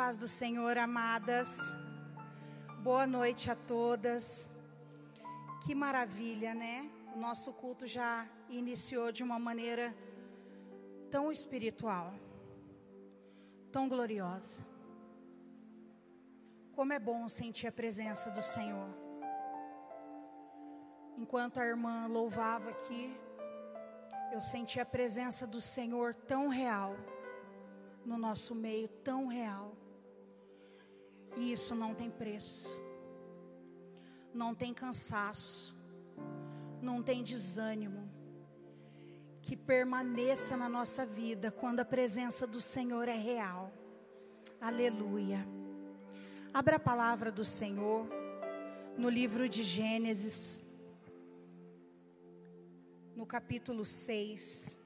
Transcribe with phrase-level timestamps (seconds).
[0.00, 1.74] paz do Senhor, amadas.
[2.82, 4.48] Boa noite a todas.
[5.62, 6.90] Que maravilha, né?
[7.14, 9.94] O nosso culto já iniciou de uma maneira
[11.10, 12.14] tão espiritual,
[13.70, 14.66] tão gloriosa.
[16.72, 18.88] Como é bom sentir a presença do Senhor.
[21.18, 23.14] Enquanto a irmã louvava aqui,
[24.32, 26.96] eu senti a presença do Senhor tão real
[28.06, 29.76] no nosso meio tão real.
[31.36, 32.76] E isso não tem preço,
[34.34, 35.76] não tem cansaço,
[36.80, 38.08] não tem desânimo.
[39.42, 43.72] Que permaneça na nossa vida quando a presença do Senhor é real.
[44.60, 45.46] Aleluia.
[46.52, 48.06] Abra a palavra do Senhor
[48.96, 50.62] no livro de Gênesis,
[53.14, 54.79] no capítulo 6.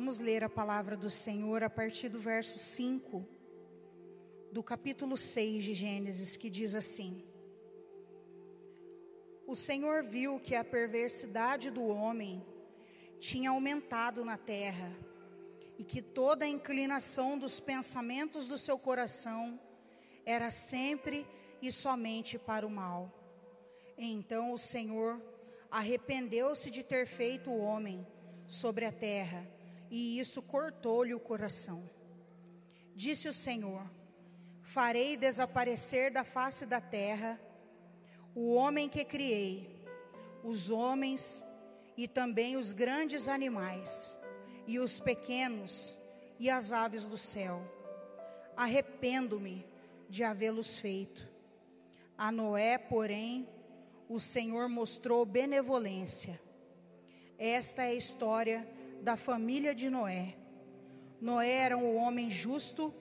[0.00, 3.22] Vamos ler a palavra do Senhor a partir do verso 5
[4.50, 7.22] do capítulo 6 de Gênesis, que diz assim:
[9.46, 12.42] O Senhor viu que a perversidade do homem
[13.18, 14.90] tinha aumentado na terra
[15.78, 19.60] e que toda a inclinação dos pensamentos do seu coração
[20.24, 21.26] era sempre
[21.60, 23.12] e somente para o mal.
[23.98, 25.20] Então o Senhor
[25.70, 28.06] arrependeu-se de ter feito o homem
[28.46, 29.59] sobre a terra
[29.90, 31.82] e isso cortou-lhe o coração.
[32.94, 33.90] Disse o Senhor:
[34.62, 37.40] Farei desaparecer da face da terra
[38.34, 39.84] o homem que criei,
[40.44, 41.44] os homens
[41.96, 44.16] e também os grandes animais,
[44.66, 45.98] e os pequenos
[46.38, 47.60] e as aves do céu.
[48.56, 49.66] Arrependo-me
[50.08, 51.28] de havê-los feito.
[52.16, 53.48] A Noé, porém,
[54.08, 56.40] o Senhor mostrou benevolência.
[57.38, 58.68] Esta é a história
[59.00, 60.34] da família de Noé.
[61.20, 62.94] Noé era um homem justo,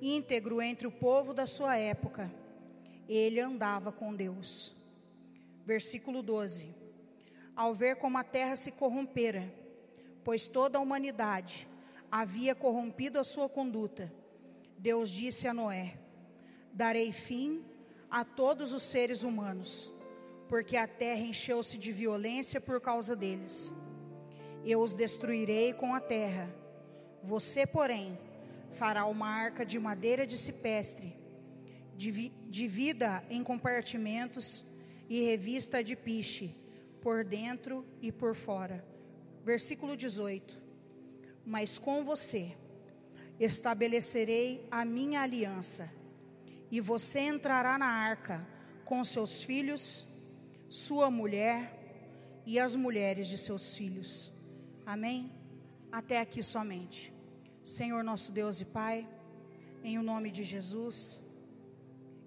[0.00, 2.30] íntegro entre o povo da sua época.
[3.08, 4.74] Ele andava com Deus.
[5.64, 6.74] Versículo 12.
[7.56, 9.52] Ao ver como a terra se corrompera,
[10.24, 11.68] pois toda a humanidade
[12.10, 14.12] havia corrompido a sua conduta,
[14.78, 15.96] Deus disse a Noé:
[16.72, 17.64] Darei fim
[18.10, 19.92] a todos os seres humanos,
[20.48, 23.72] porque a terra encheu-se de violência por causa deles
[24.64, 26.48] eu os destruirei com a terra.
[27.22, 28.18] Você, porém,
[28.72, 31.16] fará uma arca de madeira de cipestre,
[31.96, 34.64] divida em compartimentos
[35.08, 36.56] e revista de piche,
[37.00, 38.84] por dentro e por fora.
[39.44, 40.60] Versículo 18.
[41.44, 42.56] Mas com você
[43.38, 45.90] estabelecerei a minha aliança,
[46.70, 48.46] e você entrará na arca
[48.84, 50.06] com seus filhos,
[50.68, 54.33] sua mulher e as mulheres de seus filhos
[54.86, 55.32] Amém?
[55.90, 57.12] Até aqui somente.
[57.64, 59.08] Senhor nosso Deus e Pai,
[59.82, 61.22] em o nome de Jesus,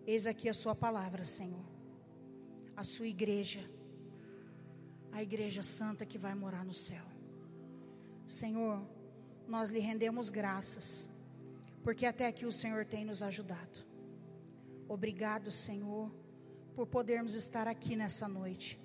[0.08, 1.66] eis aqui a Sua palavra, Senhor.
[2.76, 3.70] A Sua igreja,
[5.12, 7.06] a igreja santa que vai morar no céu.
[8.26, 8.82] Senhor,
[9.48, 11.08] nós lhe rendemos graças,
[11.84, 13.86] porque até aqui o Senhor tem nos ajudado.
[14.90, 16.12] Obrigado, Senhor,
[16.76, 18.80] por podermos estar aqui nessa noite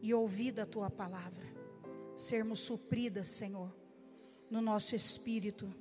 [0.00, 1.57] e ouvir da tua palavra
[2.20, 3.74] sermos supridas, Senhor,
[4.50, 5.72] no nosso espírito.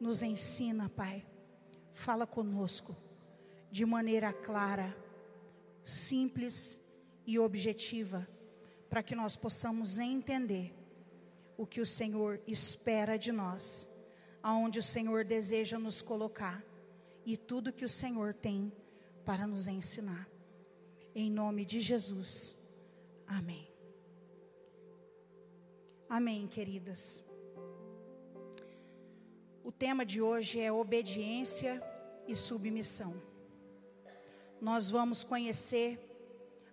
[0.00, 1.24] Nos ensina, Pai.
[1.92, 2.96] Fala conosco
[3.70, 4.96] de maneira clara,
[5.82, 6.80] simples
[7.26, 8.28] e objetiva,
[8.88, 10.74] para que nós possamos entender
[11.56, 13.88] o que o Senhor espera de nós,
[14.42, 16.64] aonde o Senhor deseja nos colocar
[17.24, 18.72] e tudo que o Senhor tem
[19.24, 20.28] para nos ensinar.
[21.14, 22.56] Em nome de Jesus.
[23.26, 23.73] Amém.
[26.08, 27.24] Amém, queridas.
[29.64, 31.82] O tema de hoje é obediência
[32.28, 33.20] e submissão.
[34.60, 35.98] Nós vamos conhecer,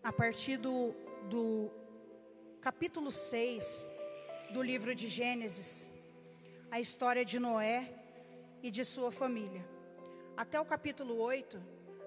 [0.03, 0.93] a partir do,
[1.29, 1.71] do
[2.59, 3.87] capítulo 6
[4.51, 5.89] do livro de Gênesis,
[6.69, 7.89] a história de Noé
[8.61, 9.65] e de sua família.
[10.35, 11.61] Até o capítulo 8,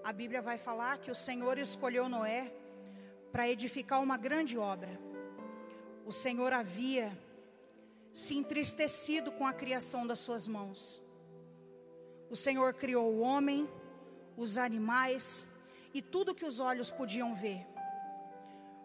[0.05, 2.53] a Bíblia vai falar que o Senhor escolheu Noé
[3.33, 5.14] para edificar uma grande obra
[6.05, 7.17] o Senhor havia
[8.13, 11.03] se entristecido com a criação das suas mãos.
[12.31, 13.69] O Senhor criou o homem,
[14.37, 15.49] os animais
[15.93, 17.67] e tudo que os olhos podiam ver.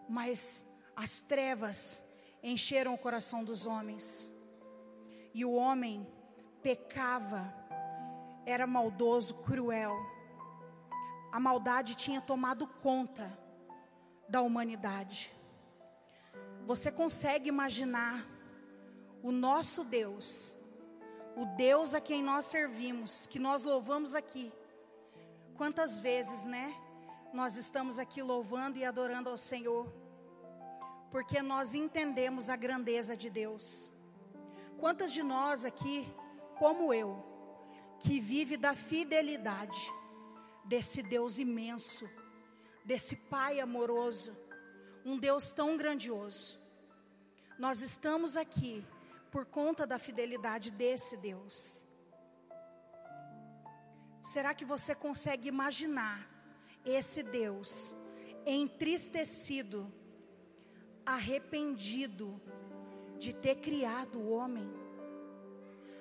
[0.08, 2.04] Mas as trevas
[2.42, 4.30] encheram o coração dos homens.
[5.32, 6.06] E o homem
[6.62, 7.54] pecava
[8.44, 9.96] era maldoso, cruel.
[11.30, 13.38] A maldade tinha tomado conta
[14.28, 15.32] da humanidade.
[16.70, 18.24] Você consegue imaginar
[19.24, 20.54] o nosso Deus,
[21.36, 24.52] o Deus a quem nós servimos, que nós louvamos aqui?
[25.56, 26.72] Quantas vezes, né?
[27.32, 29.92] Nós estamos aqui louvando e adorando ao Senhor,
[31.10, 33.90] porque nós entendemos a grandeza de Deus.
[34.78, 36.06] Quantas de nós aqui,
[36.56, 37.18] como eu,
[37.98, 39.92] que vive da fidelidade
[40.64, 42.08] desse Deus imenso,
[42.84, 44.38] desse Pai amoroso,
[45.04, 46.59] um Deus tão grandioso.
[47.60, 48.82] Nós estamos aqui
[49.30, 51.84] por conta da fidelidade desse Deus.
[54.22, 56.26] Será que você consegue imaginar
[56.86, 57.94] esse Deus
[58.46, 59.92] entristecido,
[61.04, 62.40] arrependido
[63.18, 64.66] de ter criado o homem?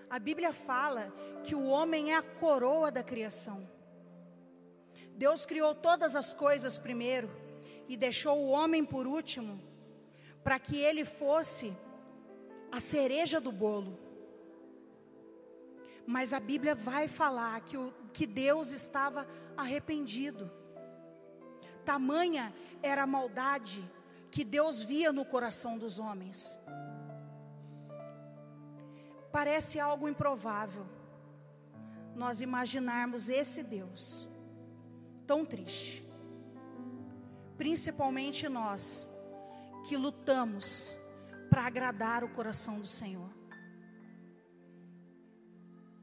[0.09, 1.13] A Bíblia fala
[1.43, 3.69] que o homem é a coroa da criação.
[5.17, 7.29] Deus criou todas as coisas primeiro
[7.85, 9.68] e deixou o homem por último,
[10.43, 11.75] para que ele fosse
[12.71, 13.97] a cereja do bolo.
[16.05, 20.51] Mas a Bíblia vai falar que, o, que Deus estava arrependido.
[21.85, 23.83] Tamanha era a maldade
[24.31, 26.59] que Deus via no coração dos homens.
[29.31, 30.85] Parece algo improvável
[32.15, 34.27] nós imaginarmos esse Deus
[35.25, 36.05] tão triste.
[37.57, 39.09] Principalmente nós
[39.87, 40.97] que lutamos
[41.49, 43.29] para agradar o coração do Senhor.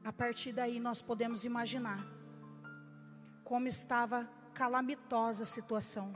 [0.03, 2.05] A partir daí nós podemos imaginar
[3.43, 6.13] como estava calamitosa a situação.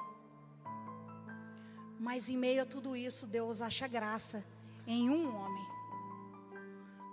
[2.00, 4.46] Mas em meio a tudo isso, Deus acha graça
[4.88, 5.68] em um homem.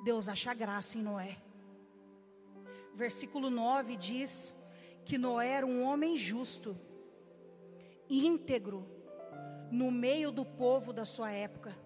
[0.03, 1.37] Deus acha graça em Noé.
[2.95, 4.57] Versículo 9 diz
[5.05, 6.77] que Noé era um homem justo,
[8.09, 8.87] íntegro,
[9.71, 11.77] no meio do povo da sua época,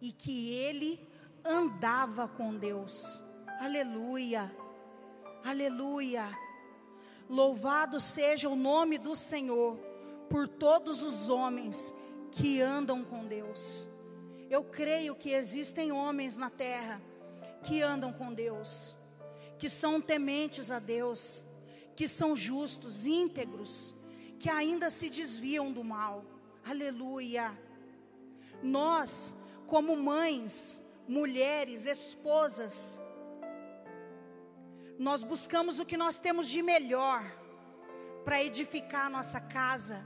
[0.00, 1.06] e que ele
[1.44, 3.22] andava com Deus.
[3.60, 4.54] Aleluia,
[5.44, 6.28] aleluia.
[7.28, 9.76] Louvado seja o nome do Senhor
[10.30, 11.92] por todos os homens
[12.32, 13.86] que andam com Deus.
[14.48, 17.02] Eu creio que existem homens na terra
[17.64, 18.96] que andam com Deus,
[19.58, 21.44] que são tementes a Deus,
[21.94, 23.94] que são justos, íntegros,
[24.38, 26.24] que ainda se desviam do mal.
[26.68, 27.56] Aleluia.
[28.62, 29.36] Nós,
[29.66, 33.00] como mães, mulheres, esposas,
[34.98, 37.24] nós buscamos o que nós temos de melhor
[38.24, 40.04] para edificar a nossa casa,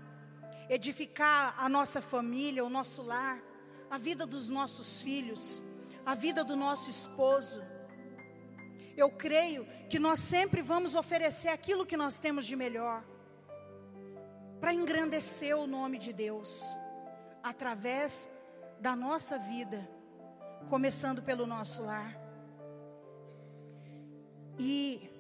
[0.68, 3.42] edificar a nossa família, o nosso lar,
[3.90, 5.62] a vida dos nossos filhos
[6.04, 7.62] a vida do nosso esposo.
[8.96, 13.04] Eu creio que nós sempre vamos oferecer aquilo que nós temos de melhor
[14.62, 16.78] para engrandecer o nome de Deus
[17.42, 18.30] através
[18.78, 19.78] da nossa vida,
[20.70, 22.16] começando pelo nosso lar.
[24.56, 25.10] E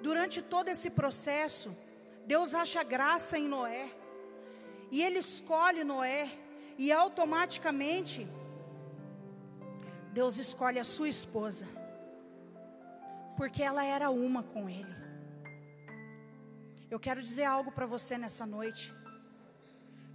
[0.00, 1.76] durante todo esse processo,
[2.24, 3.90] Deus acha graça em Noé.
[4.92, 6.30] E ele escolhe Noé
[6.78, 8.28] e automaticamente
[10.12, 11.66] Deus escolhe a sua esposa,
[13.36, 14.99] porque ela era uma com Ele.
[16.90, 18.92] Eu quero dizer algo para você nessa noite.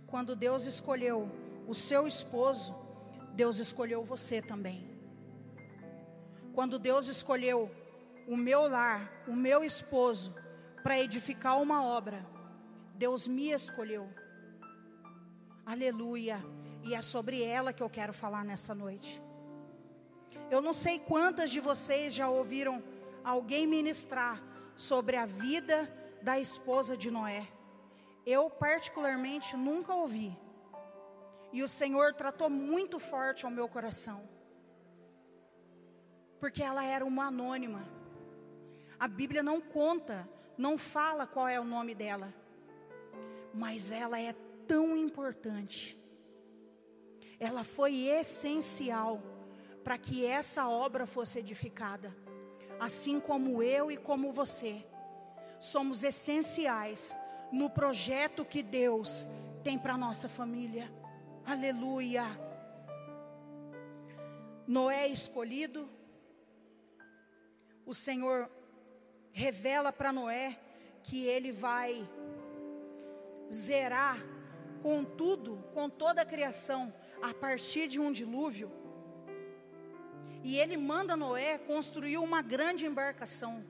[0.08, 1.32] Quando Deus escolheu
[1.66, 2.76] o seu esposo,
[3.34, 4.86] Deus escolheu você também.
[6.54, 7.72] Quando Deus escolheu
[8.28, 10.36] o meu lar, o meu esposo,
[10.84, 12.26] para edificar uma obra,
[12.94, 14.10] Deus me escolheu.
[15.66, 16.44] Aleluia.
[16.84, 19.22] E é sobre ela que eu quero falar nessa noite.
[20.52, 22.84] Eu não sei quantas de vocês já ouviram
[23.24, 24.44] alguém ministrar
[24.76, 25.90] sobre a vida
[26.26, 27.48] da esposa de Noé.
[28.26, 30.36] Eu, particularmente, nunca ouvi.
[31.54, 34.28] E o Senhor tratou muito forte ao meu coração.
[36.40, 37.88] Porque ela era uma anônima.
[39.00, 40.28] A Bíblia não conta,
[40.58, 42.34] não fala qual é o nome dela.
[43.54, 44.34] Mas ela é
[44.68, 45.96] tão importante.
[47.40, 49.22] Ela foi essencial
[49.84, 52.12] para que essa obra fosse edificada.
[52.80, 54.84] Assim como eu e como você,
[55.60, 57.18] somos essenciais
[57.52, 59.28] no projeto que Deus
[59.64, 60.92] tem para nossa família.
[61.46, 62.24] Aleluia.
[64.68, 65.88] Noé escolhido,
[67.86, 68.50] o Senhor
[69.32, 70.60] revela para Noé
[71.04, 72.08] que ele vai
[73.52, 74.18] zerar
[74.82, 78.72] com tudo, com toda a criação, a partir de um dilúvio
[80.44, 83.66] E ele manda Noé construir uma grande embarcação.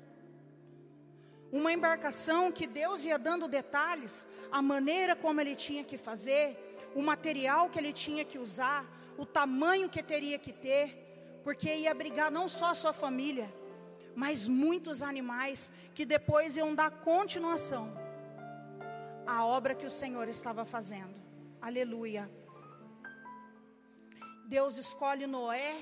[1.52, 6.58] Uma embarcação que Deus ia dando detalhes, a maneira como ele tinha que fazer,
[6.96, 8.86] o material que ele tinha que usar,
[9.18, 13.54] o tamanho que teria que ter, porque ia abrigar não só a sua família,
[14.16, 17.94] mas muitos animais que depois iam dar continuação
[19.26, 21.16] à obra que o Senhor estava fazendo.
[21.62, 22.30] Aleluia.
[24.48, 25.76] Deus escolhe Noé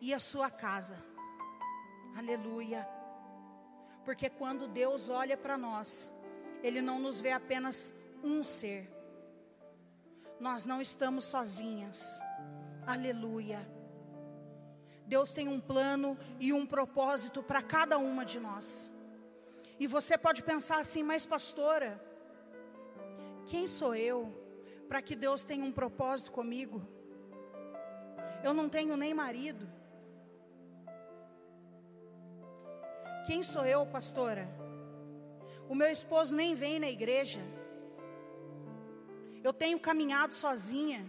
[0.00, 0.96] e a sua casa.
[2.16, 2.95] Aleluia.
[4.06, 6.14] Porque quando Deus olha para nós,
[6.62, 8.88] Ele não nos vê apenas um ser.
[10.38, 12.20] Nós não estamos sozinhas.
[12.86, 13.68] Aleluia.
[15.06, 18.92] Deus tem um plano e um propósito para cada uma de nós.
[19.76, 22.00] E você pode pensar assim, mas pastora,
[23.46, 24.32] quem sou eu
[24.88, 26.80] para que Deus tenha um propósito comigo?
[28.44, 29.68] Eu não tenho nem marido.
[33.26, 34.48] Quem sou eu, pastora?
[35.68, 37.40] O meu esposo nem vem na igreja.
[39.42, 41.04] Eu tenho caminhado sozinha.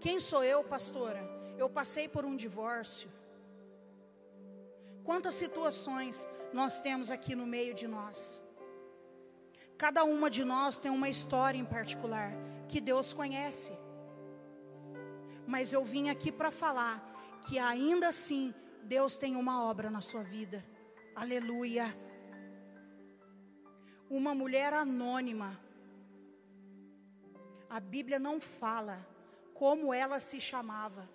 [0.00, 1.22] Quem sou eu, pastora?
[1.58, 3.10] Eu passei por um divórcio.
[5.02, 8.40] Quantas situações nós temos aqui no meio de nós?
[9.76, 12.32] Cada uma de nós tem uma história em particular
[12.68, 13.72] que Deus conhece.
[15.46, 16.96] Mas eu vim aqui para falar
[17.46, 18.54] que ainda assim
[18.86, 20.64] Deus tem uma obra na sua vida.
[21.12, 21.92] Aleluia.
[24.08, 25.60] Uma mulher anônima.
[27.68, 29.04] A Bíblia não fala
[29.52, 31.10] como ela se chamava,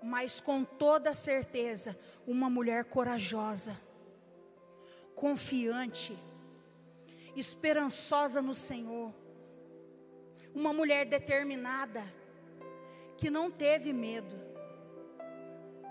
[0.00, 3.76] mas com toda certeza, uma mulher corajosa,
[5.16, 6.16] confiante,
[7.34, 9.12] esperançosa no Senhor,
[10.54, 12.04] uma mulher determinada,
[13.16, 14.53] que não teve medo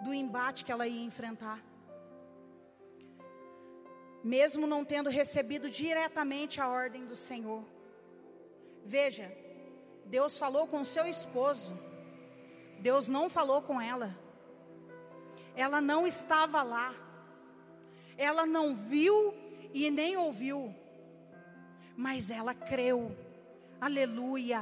[0.03, 1.59] do embate que ela ia enfrentar.
[4.23, 7.63] Mesmo não tendo recebido diretamente a ordem do Senhor.
[8.85, 9.31] Veja,
[10.05, 11.77] Deus falou com seu esposo,
[12.79, 14.15] Deus não falou com ela.
[15.55, 16.93] Ela não estava lá,
[18.17, 19.33] ela não viu
[19.73, 20.73] e nem ouviu,
[21.95, 23.15] mas ela creu,
[23.79, 24.59] aleluia.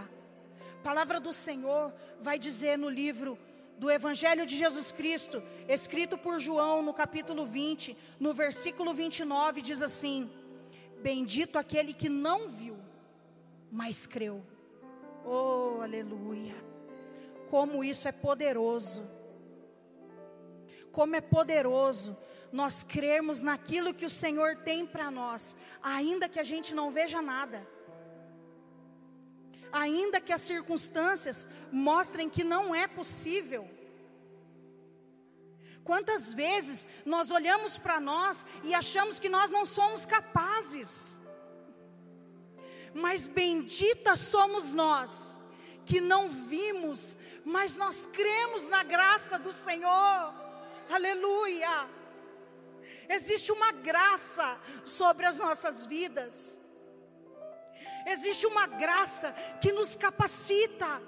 [0.79, 3.38] A palavra do Senhor vai dizer no livro
[3.82, 9.82] do Evangelho de Jesus Cristo, escrito por João no capítulo 20, no versículo 29, diz
[9.82, 10.30] assim:
[11.02, 12.78] Bendito aquele que não viu,
[13.72, 14.44] mas creu.
[15.26, 16.54] Oh, aleluia!
[17.50, 19.04] Como isso é poderoso.
[20.92, 22.16] Como é poderoso
[22.52, 27.20] nós crermos naquilo que o Senhor tem para nós, ainda que a gente não veja
[27.20, 27.66] nada
[29.72, 33.70] ainda que as circunstâncias mostrem que não é possível.
[35.84, 41.18] Quantas vezes nós olhamos para nós e achamos que nós não somos capazes,
[42.94, 45.40] mas bendita somos nós,
[45.86, 50.34] que não vimos, mas nós cremos na graça do Senhor,
[50.90, 51.90] aleluia.
[53.10, 56.61] Existe uma graça sobre as nossas vidas.
[58.05, 59.31] Existe uma graça
[59.62, 61.01] que nos capacita,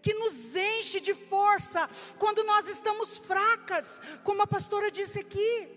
[0.00, 1.88] que nos enche de força
[2.18, 5.68] quando nós estamos fracas, como a pastora disse aqui.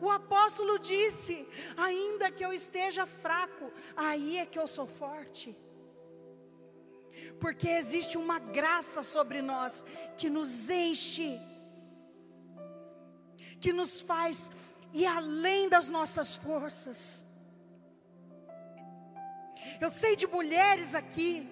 [0.00, 5.56] O apóstolo disse: ainda que eu esteja fraco, aí é que eu sou forte.
[7.40, 9.84] Porque existe uma graça sobre nós
[10.16, 11.40] que nos enche,
[13.60, 14.50] que nos faz
[14.92, 17.23] ir além das nossas forças.
[19.80, 21.48] Eu sei de mulheres aqui,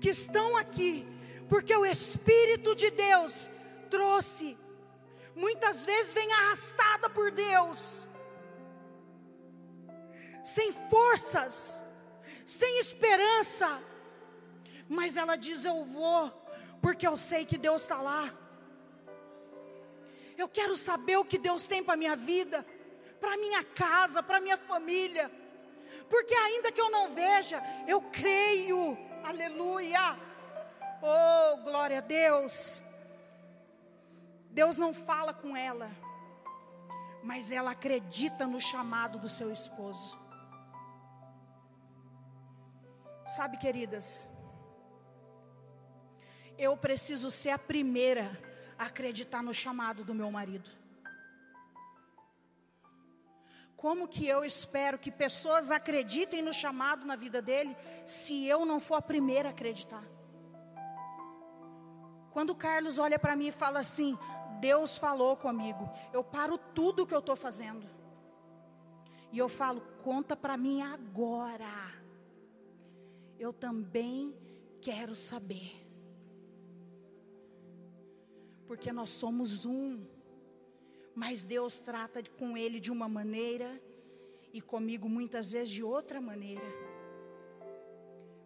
[0.00, 1.06] que estão aqui,
[1.48, 3.50] porque o Espírito de Deus
[3.90, 4.56] trouxe,
[5.34, 8.08] muitas vezes vem arrastada por Deus,
[10.42, 11.82] sem forças,
[12.44, 13.82] sem esperança,
[14.88, 16.30] mas ela diz: Eu vou,
[16.80, 18.32] porque eu sei que Deus está lá.
[20.36, 22.66] Eu quero saber o que Deus tem para minha vida,
[23.20, 25.30] para minha casa, para minha família
[26.12, 30.18] porque ainda que eu não veja, eu creio, aleluia,
[31.00, 32.82] oh, glória a Deus.
[34.50, 35.90] Deus não fala com ela,
[37.24, 40.20] mas ela acredita no chamado do seu esposo.
[43.24, 44.28] Sabe, queridas,
[46.58, 48.38] eu preciso ser a primeira
[48.78, 50.68] a acreditar no chamado do meu marido.
[53.82, 58.78] Como que eu espero que pessoas acreditem no chamado na vida dele, se eu não
[58.78, 60.04] for a primeira a acreditar?
[62.30, 64.16] Quando o Carlos olha para mim e fala assim:
[64.60, 67.84] Deus falou comigo, eu paro tudo que eu estou fazendo.
[69.32, 71.92] E eu falo: conta para mim agora.
[73.36, 74.32] Eu também
[74.80, 75.84] quero saber.
[78.64, 80.06] Porque nós somos um.
[81.14, 83.80] Mas Deus trata com ele de uma maneira
[84.52, 86.64] e comigo muitas vezes de outra maneira.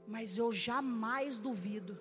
[0.06, 1.98] Mas eu jamais duvido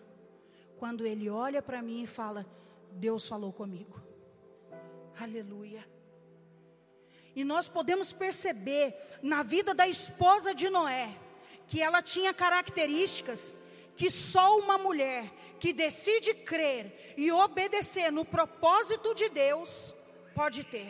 [0.78, 2.46] quando ele olha para mim e fala:
[2.92, 4.02] Deus falou comigo.
[5.20, 5.88] Aleluia.
[7.36, 11.10] E nós podemos perceber na vida da esposa de Noé
[11.68, 13.56] que ela tinha características
[13.96, 19.96] que só uma mulher que decide crer e obedecer no propósito de Deus
[20.40, 20.90] pode ter.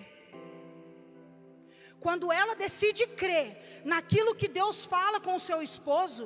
[2.05, 6.25] Quando ela decide crer naquilo que Deus fala com o seu esposo,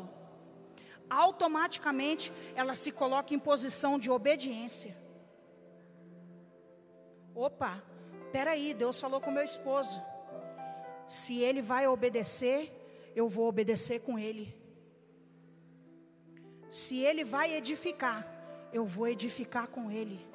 [1.10, 4.94] automaticamente ela se coloca em posição de obediência.
[7.34, 7.74] Opa,
[8.32, 10.02] peraí, Deus falou com meu esposo.
[11.08, 12.58] Se ele vai obedecer,
[13.16, 14.56] eu vou obedecer com ele.
[16.72, 18.20] Se ele vai edificar,
[18.72, 20.29] eu vou edificar com ele.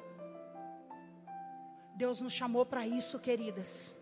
[1.95, 3.95] Deus nos chamou para isso, queridas.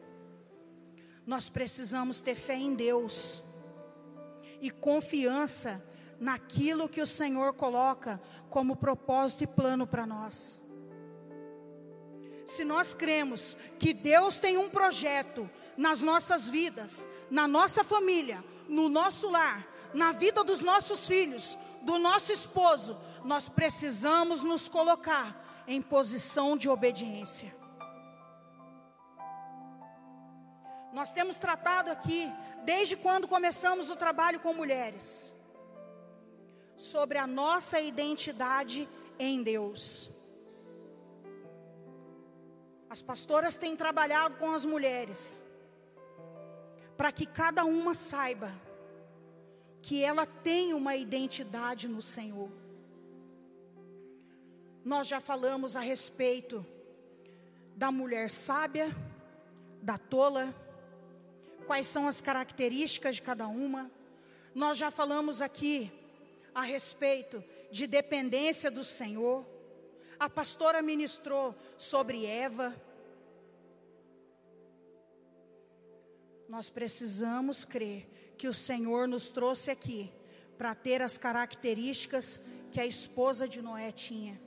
[1.25, 3.43] Nós precisamos ter fé em Deus
[4.59, 5.83] e confiança
[6.19, 8.19] naquilo que o Senhor coloca
[8.49, 10.61] como propósito e plano para nós.
[12.45, 18.89] Se nós cremos que Deus tem um projeto nas nossas vidas, na nossa família, no
[18.89, 25.81] nosso lar, na vida dos nossos filhos, do nosso esposo, nós precisamos nos colocar em
[25.81, 27.62] posição de obediência.
[30.93, 32.31] Nós temos tratado aqui,
[32.63, 35.33] desde quando começamos o trabalho com mulheres,
[36.77, 40.09] sobre a nossa identidade em Deus.
[42.87, 45.43] As pastoras têm trabalhado com as mulheres,
[46.95, 48.53] para que cada uma saiba
[49.81, 52.51] que ela tem uma identidade no Senhor.
[54.85, 56.63] Nós já falamos a respeito
[57.75, 58.95] da mulher sábia,
[59.81, 60.53] da tola,
[61.63, 63.89] quais são as características de cada uma.
[64.53, 65.91] Nós já falamos aqui
[66.53, 69.45] a respeito de dependência do Senhor.
[70.19, 72.75] A pastora ministrou sobre Eva.
[76.47, 80.11] Nós precisamos crer que o Senhor nos trouxe aqui
[80.57, 82.39] para ter as características
[82.71, 84.39] que a esposa de Noé tinha.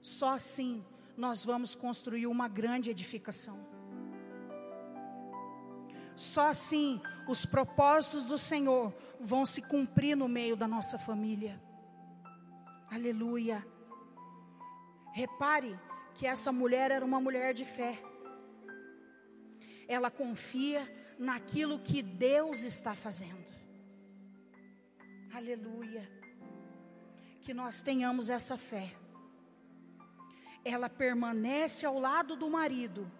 [0.00, 0.84] Só assim
[1.16, 3.79] nós vamos construir uma grande edificação.
[6.20, 11.58] Só assim os propósitos do Senhor vão se cumprir no meio da nossa família.
[12.90, 13.66] Aleluia.
[15.14, 15.80] Repare
[16.14, 17.98] que essa mulher era uma mulher de fé.
[19.88, 20.86] Ela confia
[21.18, 23.50] naquilo que Deus está fazendo.
[25.32, 26.06] Aleluia.
[27.40, 28.94] Que nós tenhamos essa fé.
[30.62, 33.10] Ela permanece ao lado do marido,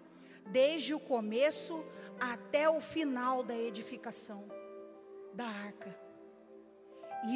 [0.52, 1.82] desde o começo
[2.20, 4.46] até o final da edificação
[5.34, 5.98] da arca.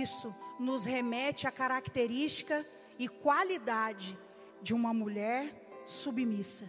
[0.01, 2.67] Isso nos remete à característica
[2.99, 4.19] e qualidade
[4.63, 6.69] de uma mulher submissa.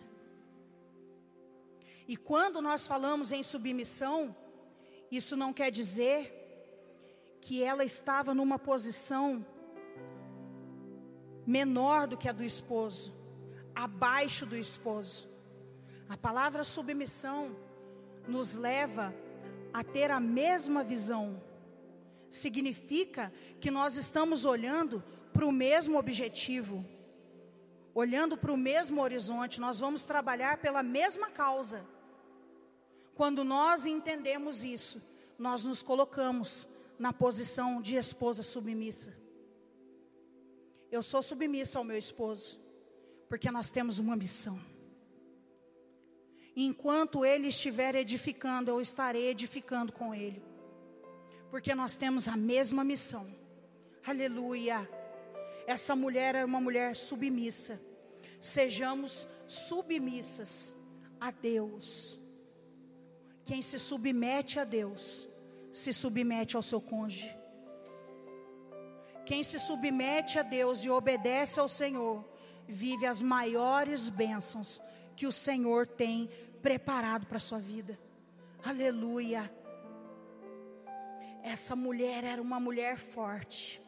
[2.08, 4.36] E quando nós falamos em submissão,
[5.12, 6.32] isso não quer dizer
[7.41, 9.45] que ela estava numa posição
[11.45, 13.13] menor do que a do esposo,
[13.73, 15.30] abaixo do esposo.
[16.10, 17.56] A palavra submissão
[18.27, 19.13] nos leva
[19.73, 21.41] a ter a mesma visão.
[22.29, 26.85] Significa que nós estamos olhando para o mesmo objetivo,
[27.93, 31.85] olhando para o mesmo horizonte, nós vamos trabalhar pela mesma causa.
[33.15, 35.01] Quando nós entendemos isso,
[35.38, 39.13] nós nos colocamos na posição de esposa submissa.
[40.91, 42.59] Eu sou submissa ao meu esposo,
[43.27, 44.59] porque nós temos uma missão
[46.55, 50.41] enquanto ele estiver edificando, eu estarei edificando com ele.
[51.49, 53.27] Porque nós temos a mesma missão.
[54.05, 54.89] Aleluia.
[55.67, 57.81] Essa mulher é uma mulher submissa.
[58.39, 60.75] Sejamos submissas
[61.19, 62.21] a Deus.
[63.45, 65.29] Quem se submete a Deus,
[65.71, 67.35] se submete ao seu cônjuge.
[69.25, 72.23] Quem se submete a Deus e obedece ao Senhor,
[72.67, 74.79] vive as maiores bênçãos
[75.15, 76.29] que o Senhor tem
[76.65, 77.95] preparado para a sua vida.
[78.63, 79.54] Aleluia.
[81.43, 83.80] Essa mulher era uma mulher forte.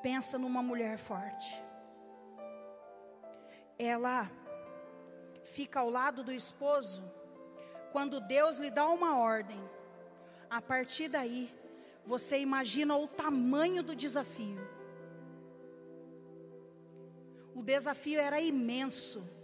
[0.00, 1.60] Pensa numa mulher forte.
[3.76, 4.30] Ela
[5.42, 7.02] fica ao lado do esposo
[7.90, 9.60] quando Deus lhe dá uma ordem.
[10.48, 11.52] A partir daí,
[12.06, 14.60] você imagina o tamanho do desafio.
[17.56, 19.41] O desafio era imenso.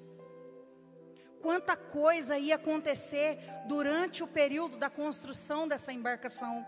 [1.41, 6.67] Quanta coisa ia acontecer durante o período da construção dessa embarcação.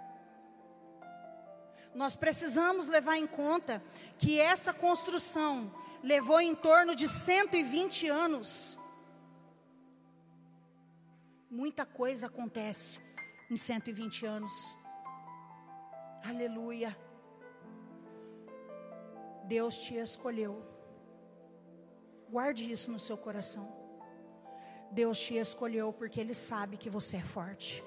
[1.94, 3.83] Nós precisamos levar em conta
[4.16, 8.78] que essa construção levou em torno de 120 anos.
[11.50, 13.00] Muita coisa acontece
[13.50, 14.78] em 120 anos.
[16.24, 16.96] Aleluia.
[19.46, 20.64] Deus te escolheu.
[22.30, 23.80] Guarde isso no seu coração.
[24.90, 27.85] Deus te escolheu porque Ele sabe que você é forte.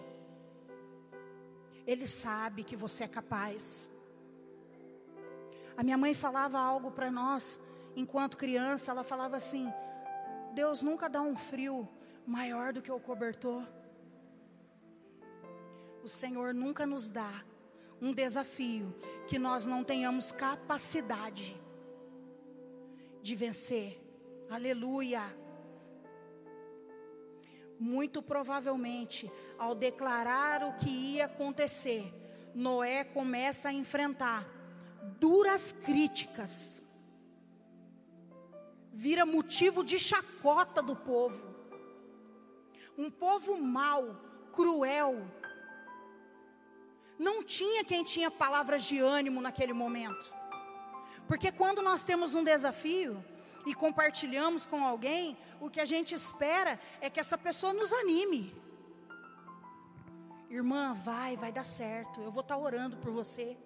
[1.86, 3.92] Ele sabe que você é capaz.
[5.76, 7.60] A minha mãe falava algo para nós,
[7.96, 9.72] enquanto criança, ela falava assim:
[10.54, 11.88] Deus nunca dá um frio
[12.26, 13.63] maior do que o cobertor.
[16.04, 17.44] O Senhor nunca nos dá
[18.02, 18.94] um desafio
[19.28, 21.60] que nós não tenhamos capacidade
[23.22, 24.02] de vencer.
[24.50, 25.43] Aleluia.
[27.84, 32.13] Muito provavelmente, ao declarar o que ia acontecer,
[32.56, 34.48] Noé começa a enfrentar
[35.19, 36.82] duras críticas,
[38.93, 41.54] vira motivo de chacota do povo.
[42.98, 44.15] Um povo mau,
[44.54, 45.28] cruel,
[47.19, 50.34] não tinha quem tinha palavras de ânimo naquele momento.
[51.28, 53.22] Porque quando nós temos um desafio
[53.65, 58.54] e compartilhamos com alguém, o que a gente espera é que essa pessoa nos anime.
[60.49, 62.21] Irmã, vai, vai dar certo.
[62.21, 63.58] Eu vou estar orando por você.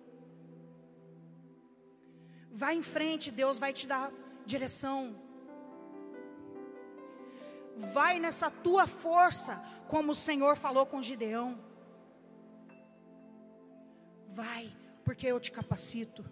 [2.52, 4.12] Vai em frente, Deus vai te dar
[4.46, 5.16] direção.
[7.76, 11.60] Vai nessa tua força, como o Senhor falou com Gideão.
[14.30, 16.24] Vai, porque eu te capacito.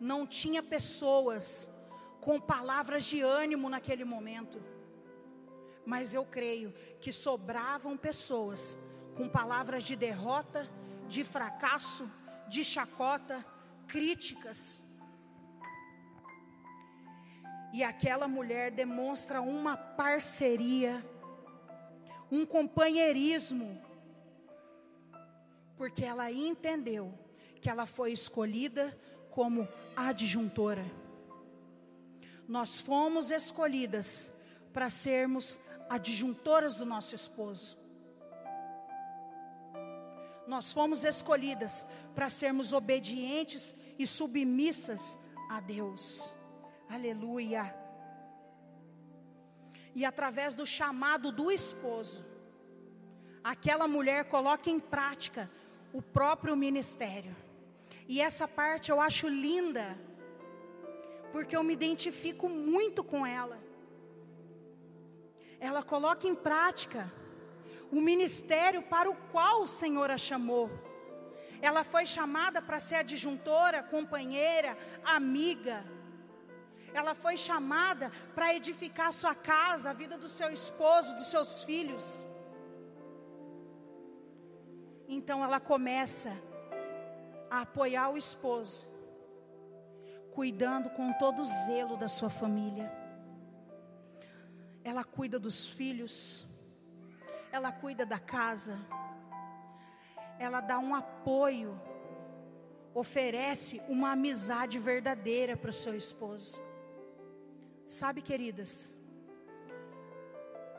[0.00, 1.70] Não tinha pessoas
[2.26, 4.60] com palavras de ânimo naquele momento,
[5.84, 8.76] mas eu creio que sobravam pessoas
[9.16, 10.68] com palavras de derrota,
[11.06, 12.10] de fracasso,
[12.48, 13.46] de chacota,
[13.86, 14.82] críticas.
[17.72, 21.06] E aquela mulher demonstra uma parceria,
[22.28, 23.80] um companheirismo
[25.76, 27.14] porque ela entendeu
[27.60, 28.98] que ela foi escolhida
[29.30, 31.05] como adjuntora.
[32.48, 34.32] Nós fomos escolhidas
[34.72, 37.78] para sermos adjuntoras do nosso esposo.
[40.46, 45.18] Nós fomos escolhidas para sermos obedientes e submissas
[45.50, 46.34] a Deus.
[46.88, 47.74] Aleluia.
[49.94, 52.24] E através do chamado do esposo,
[53.42, 55.50] aquela mulher coloca em prática
[55.92, 57.34] o próprio ministério.
[58.06, 59.98] E essa parte eu acho linda,
[61.36, 63.58] porque eu me identifico muito com ela.
[65.60, 67.12] Ela coloca em prática
[67.92, 70.70] o ministério para o qual o Senhor a chamou.
[71.60, 75.84] Ela foi chamada para ser adjuntora, companheira, amiga.
[76.94, 82.26] Ela foi chamada para edificar sua casa, a vida do seu esposo, dos seus filhos.
[85.06, 86.32] Então ela começa
[87.50, 88.88] a apoiar o esposo,
[90.36, 92.92] cuidando com todo o zelo da sua família.
[94.84, 96.46] Ela cuida dos filhos,
[97.50, 98.78] ela cuida da casa,
[100.38, 101.80] ela dá um apoio,
[102.92, 106.62] oferece uma amizade verdadeira para o seu esposo.
[107.86, 108.94] Sabe, queridas,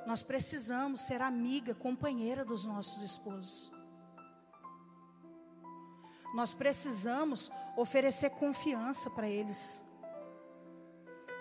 [0.05, 3.71] nós precisamos ser amiga, companheira dos nossos esposos.
[6.35, 9.81] Nós precisamos oferecer confiança para eles,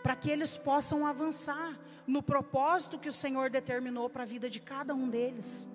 [0.02, 4.60] para que eles possam avançar no propósito que o Senhor determinou para a vida de
[4.60, 5.66] cada um deles.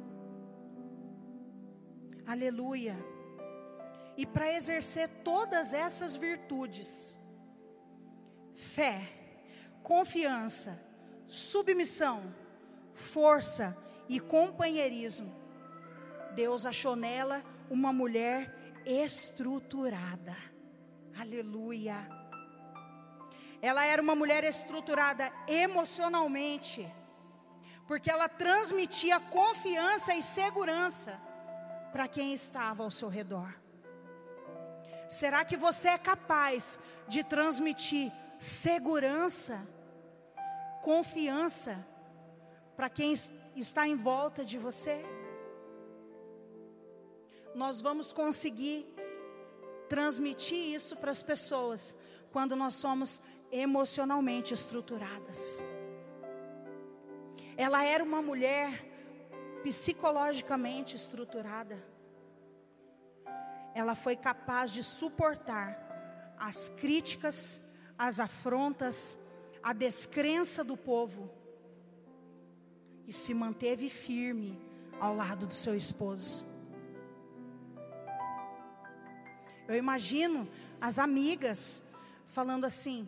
[2.27, 2.95] Aleluia.
[4.15, 7.17] E para exercer todas essas virtudes,
[8.53, 9.01] fé,
[9.81, 10.79] confiança,
[11.27, 12.33] submissão,
[12.93, 13.75] força
[14.07, 15.33] e companheirismo,
[16.35, 18.53] Deus achou nela uma mulher
[18.85, 20.50] estruturada.
[21.19, 22.07] Aleluia.
[23.61, 26.91] Ela era uma mulher estruturada emocionalmente,
[27.87, 31.19] porque ela transmitia confiança e segurança
[31.91, 33.53] para quem estava ao seu redor.
[35.07, 39.61] Será que você é capaz de transmitir segurança,
[40.81, 41.85] confiança
[42.75, 43.13] para quem
[43.55, 45.03] está em volta de você?
[47.53, 48.90] Nós vamos conseguir
[49.91, 51.93] transmitir isso para as pessoas
[52.31, 53.19] quando nós somos
[53.51, 55.61] emocionalmente estruturadas.
[57.57, 58.85] Ela era uma mulher
[59.63, 61.77] psicologicamente estruturada.
[63.75, 65.77] Ela foi capaz de suportar
[66.39, 67.59] as críticas,
[67.97, 69.17] as afrontas,
[69.61, 71.29] a descrença do povo
[73.05, 74.57] e se manteve firme
[75.01, 76.50] ao lado do seu esposo.
[79.71, 80.39] Eu imagino
[80.87, 81.81] as amigas
[82.37, 83.07] falando assim: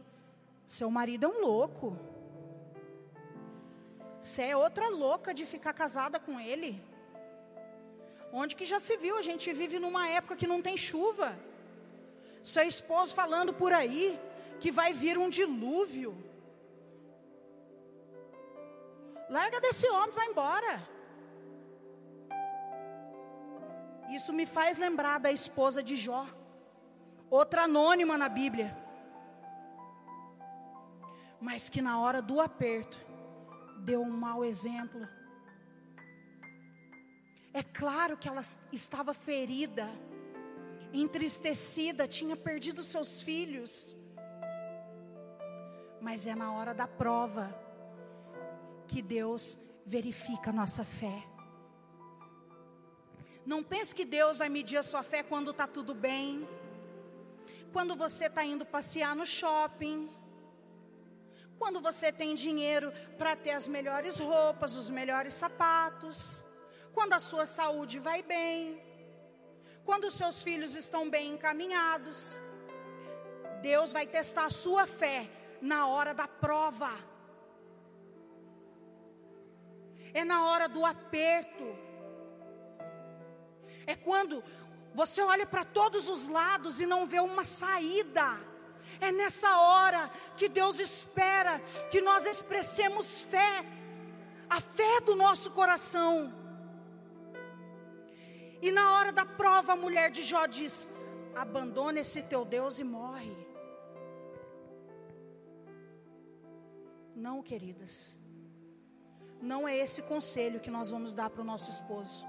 [0.66, 1.98] seu marido é um louco.
[4.22, 6.82] Você é outra louca de ficar casada com ele.
[8.32, 9.18] Onde que já se viu?
[9.18, 11.38] A gente vive numa época que não tem chuva.
[12.44, 14.20] Seu esposo falando por aí
[14.62, 16.12] que vai vir um dilúvio.
[19.30, 20.74] Larga desse homem, vai embora.
[24.18, 26.26] Isso me faz lembrar da esposa de Jó,
[27.36, 28.78] outra anônima na Bíblia,
[31.42, 33.00] mas que na hora do aperto
[33.80, 35.08] deu um mau exemplo.
[37.52, 39.90] É claro que ela estava ferida,
[40.94, 43.98] entristecida, tinha perdido seus filhos.
[46.00, 47.52] Mas é na hora da prova
[48.88, 51.24] que Deus verifica a nossa fé.
[53.44, 56.48] Não pense que Deus vai medir a sua fé quando está tudo bem,
[57.74, 59.98] quando você está indo passear no shopping
[61.64, 66.44] quando você tem dinheiro para ter as melhores roupas, os melhores sapatos,
[66.94, 68.82] quando a sua saúde vai bem,
[69.86, 72.42] quando os seus filhos estão bem encaminhados.
[73.62, 75.30] Deus vai testar a sua fé
[75.62, 76.92] na hora da prova.
[80.14, 81.68] É na hora do aperto.
[83.88, 84.44] É quando
[84.94, 88.40] você olha para todos os lados e não vê uma saída.
[89.02, 91.60] É nessa hora que Deus espera
[91.92, 93.66] que nós expressemos fé,
[94.50, 96.32] a fé do nosso coração.
[98.62, 100.88] E na hora da prova, a mulher de Jó diz:
[101.36, 103.36] abandona esse teu Deus e morre.
[107.16, 108.18] Não, queridas,
[109.42, 112.26] não é esse conselho que nós vamos dar para o nosso esposo.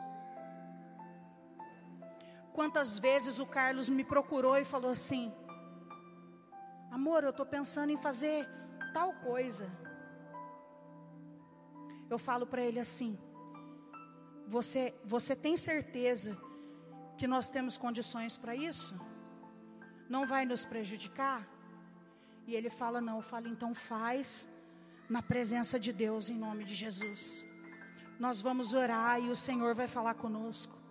[2.54, 5.32] Quantas vezes o Carlos me procurou e falou assim:
[6.88, 8.48] Amor, eu estou pensando em fazer
[8.92, 9.66] tal coisa.
[12.08, 13.18] Eu falo para ele assim:
[14.46, 16.38] você, você tem certeza
[17.18, 18.94] que nós temos condições para isso?
[20.08, 21.40] Não vai nos prejudicar?
[22.46, 23.16] E ele fala: Não.
[23.16, 24.48] Eu falo: Então faz
[25.10, 27.44] na presença de Deus, em nome de Jesus.
[28.16, 30.83] Nós vamos orar e o Senhor vai falar conosco.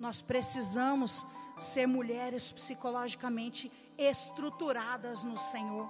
[0.00, 1.26] Nós precisamos
[1.58, 5.86] ser mulheres psicologicamente estruturadas no Senhor.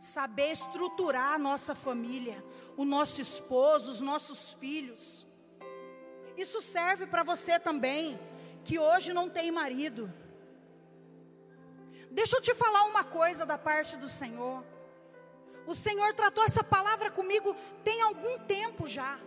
[0.00, 2.42] Saber estruturar a nossa família,
[2.78, 5.26] o nosso esposo, os nossos filhos.
[6.34, 8.18] Isso serve para você também,
[8.64, 10.10] que hoje não tem marido.
[12.10, 14.64] Deixa eu te falar uma coisa da parte do Senhor.
[15.66, 19.18] O Senhor tratou essa palavra comigo tem algum tempo já.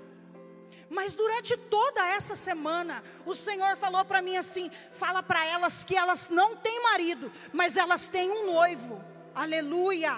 [0.90, 5.96] Mas durante toda essa semana, o Senhor falou para mim assim: fala para elas que
[5.96, 9.04] elas não têm marido, mas elas têm um noivo.
[9.36, 10.16] Aleluia.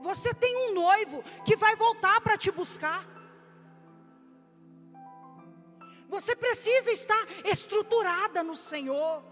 [0.00, 3.06] Você tem um noivo que vai voltar para te buscar.
[6.08, 9.22] Você precisa estar estruturada no Senhor.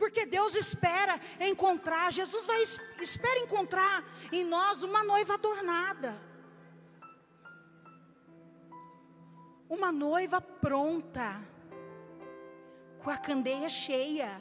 [0.00, 2.62] Porque Deus espera encontrar, Jesus vai
[3.02, 6.18] espera encontrar em nós uma noiva adornada.
[9.68, 11.38] Uma noiva pronta,
[13.04, 14.40] com a candeia cheia.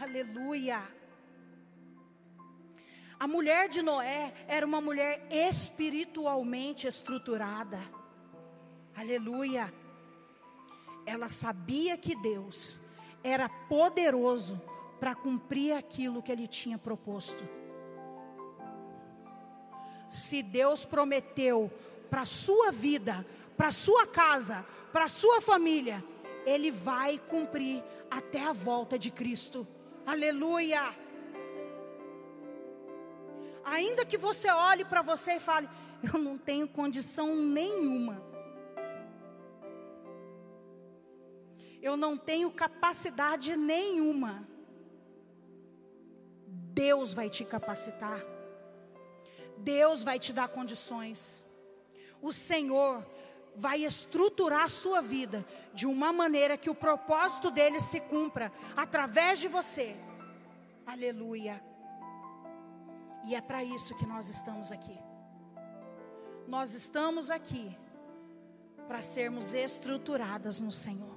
[0.00, 0.82] Aleluia.
[3.20, 7.78] A mulher de Noé era uma mulher espiritualmente estruturada.
[8.96, 9.70] Aleluia.
[11.04, 12.80] Ela sabia que Deus
[13.26, 14.60] era poderoso
[15.00, 17.42] para cumprir aquilo que ele tinha proposto.
[20.08, 21.70] Se Deus prometeu
[22.08, 26.04] para sua vida, para sua casa, para sua família,
[26.46, 29.66] Ele vai cumprir até a volta de Cristo.
[30.06, 30.94] Aleluia!
[33.64, 35.68] Ainda que você olhe para você e fale,
[36.00, 38.22] eu não tenho condição nenhuma.
[41.86, 44.32] Eu não tenho capacidade nenhuma.
[46.82, 48.20] Deus vai te capacitar.
[49.58, 51.46] Deus vai te dar condições.
[52.20, 53.06] O Senhor
[53.54, 59.38] vai estruturar a sua vida de uma maneira que o propósito dele se cumpra através
[59.38, 59.96] de você.
[60.84, 61.62] Aleluia.
[63.28, 64.98] E é para isso que nós estamos aqui.
[66.48, 67.78] Nós estamos aqui
[68.88, 71.15] para sermos estruturadas no Senhor.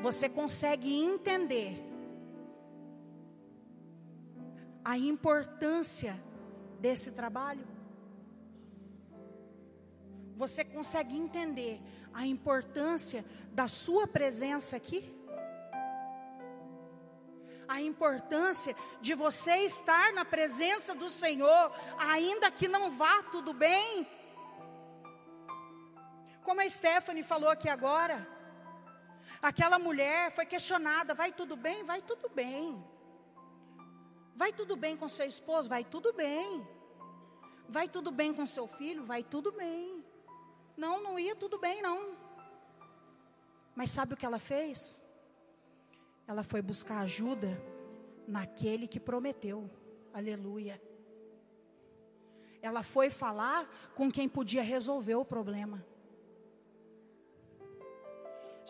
[0.00, 1.78] Você consegue entender
[4.82, 6.18] a importância
[6.78, 7.66] desse trabalho?
[10.36, 11.80] Você consegue entender
[12.14, 15.20] a importância da sua presença aqui?
[17.70, 24.04] a importância de você estar na presença do Senhor, ainda que não vá tudo bem.
[26.42, 28.26] Como a Stephanie falou aqui agora,
[29.42, 31.82] aquela mulher foi questionada: vai tudo bem?
[31.82, 32.82] Vai tudo bem.
[34.34, 35.68] Vai tudo bem com seu esposo?
[35.68, 36.66] Vai tudo bem.
[37.68, 39.04] Vai tudo bem com seu filho?
[39.04, 40.04] Vai tudo bem.
[40.76, 42.16] Não, não ia tudo bem, não.
[43.74, 45.00] Mas sabe o que ela fez?
[46.30, 47.60] ela foi buscar ajuda
[48.24, 49.68] naquele que prometeu.
[50.14, 50.80] Aleluia.
[52.62, 55.84] Ela foi falar com quem podia resolver o problema.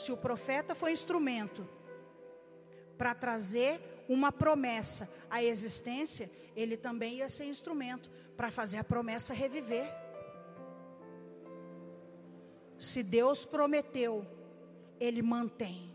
[0.00, 1.68] Se o profeta foi instrumento
[2.96, 9.34] para trazer uma promessa à existência, ele também ia ser instrumento para fazer a promessa
[9.34, 9.88] reviver.
[12.78, 14.26] Se Deus prometeu,
[14.98, 15.94] Ele mantém.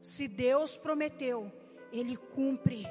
[0.00, 1.50] Se Deus prometeu,
[1.92, 2.84] Ele cumpre.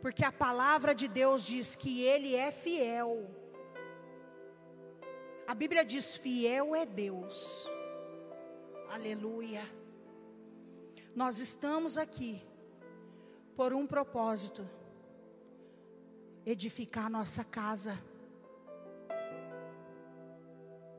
[0.00, 3.30] Porque a palavra de Deus diz que Ele é fiel.
[5.46, 7.70] A Bíblia diz: fiel é Deus.
[8.90, 9.62] Aleluia.
[11.14, 12.42] Nós estamos aqui
[13.54, 14.68] por um propósito:
[16.44, 17.96] edificar nossa casa,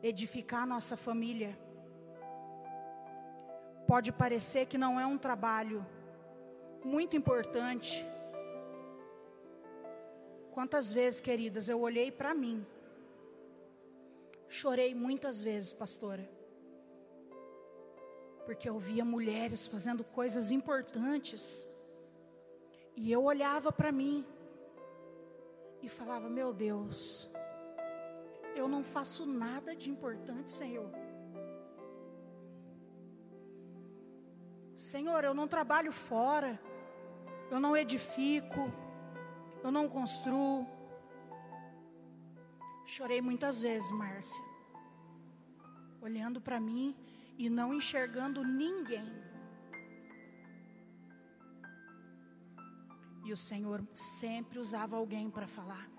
[0.01, 1.59] edificar nossa família.
[3.85, 5.85] Pode parecer que não é um trabalho
[6.85, 8.07] muito importante.
[10.53, 12.65] Quantas vezes, queridas, eu olhei para mim,
[14.47, 16.25] chorei muitas vezes, pastora,
[18.45, 21.67] porque eu via mulheres fazendo coisas importantes,
[22.95, 24.25] e eu olhava para mim
[25.81, 27.29] e falava: Meu Deus,
[28.55, 30.89] eu não faço nada de importante, Senhor.
[34.75, 36.59] Senhor, eu não trabalho fora,
[37.49, 38.71] eu não edifico,
[39.63, 40.67] eu não construo.
[42.85, 44.43] Chorei muitas vezes, Márcia,
[46.01, 46.95] olhando para mim
[47.41, 49.11] e não enxergando ninguém.
[53.25, 55.89] E o Senhor sempre usava alguém para falar: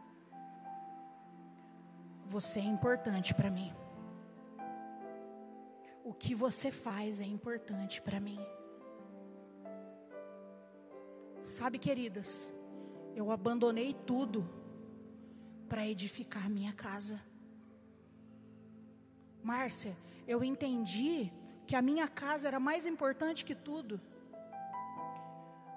[2.26, 3.72] Você é importante para mim.
[6.04, 8.38] O que você faz é importante para mim.
[11.42, 12.54] Sabe, queridas,
[13.16, 14.48] eu abandonei tudo
[15.68, 17.20] para edificar minha casa.
[19.42, 21.32] Márcia, eu entendi
[21.66, 24.00] que a minha casa era mais importante que tudo.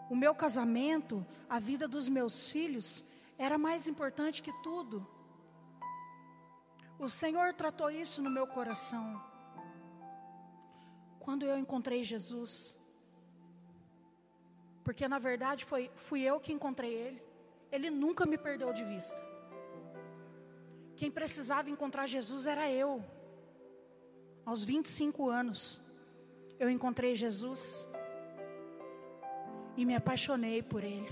[0.09, 3.03] O meu casamento, a vida dos meus filhos,
[3.37, 5.07] era mais importante que tudo.
[6.97, 9.21] O Senhor tratou isso no meu coração.
[11.19, 12.77] Quando eu encontrei Jesus,
[14.83, 17.21] porque na verdade foi, fui eu que encontrei ele.
[17.71, 19.19] Ele nunca me perdeu de vista.
[20.95, 23.03] Quem precisava encontrar Jesus era eu.
[24.45, 25.81] Aos 25 anos,
[26.59, 27.87] eu encontrei Jesus
[29.75, 31.11] e me apaixonei por ele.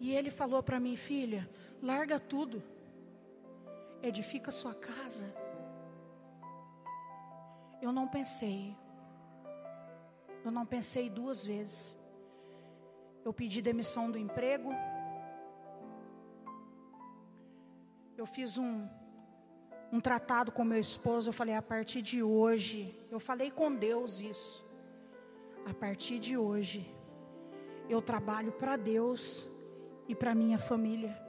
[0.00, 1.48] E ele falou para mim, filha,
[1.80, 2.62] larga tudo,
[4.02, 5.32] edifica sua casa.
[7.80, 8.76] Eu não pensei,
[10.44, 11.96] eu não pensei duas vezes.
[13.24, 14.70] Eu pedi demissão do emprego.
[18.16, 18.88] Eu fiz um,
[19.92, 21.28] um tratado com meu esposo.
[21.30, 24.64] Eu falei: a partir de hoje, eu falei com Deus isso.
[25.64, 26.94] A partir de hoje,
[27.88, 29.50] eu trabalho para Deus
[30.08, 31.20] e para minha família.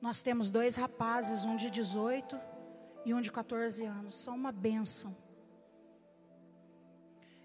[0.00, 2.38] Nós temos dois rapazes, um de 18
[3.04, 4.16] e um de 14 anos.
[4.16, 5.14] São uma bênção.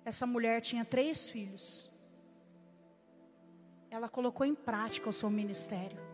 [0.03, 1.91] Essa mulher tinha três filhos.
[3.89, 6.06] ela colocou em prática o seu ministério.